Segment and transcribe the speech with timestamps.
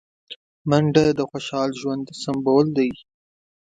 [0.69, 2.89] منډه د خوشحال ژوند سمبول دی